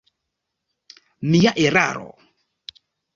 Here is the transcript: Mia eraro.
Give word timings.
Mia 1.33 1.51
eraro. 1.65 2.09